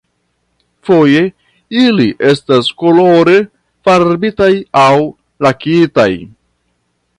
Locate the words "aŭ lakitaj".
4.85-6.11